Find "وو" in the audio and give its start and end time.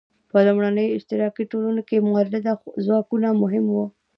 3.73-3.85